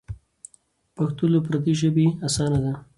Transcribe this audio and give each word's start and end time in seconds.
پښتو 0.95 1.23
له 1.33 1.39
پردۍ 1.45 1.73
ژبې 1.81 2.07
اسانه 2.27 2.59
ده. 2.63 2.73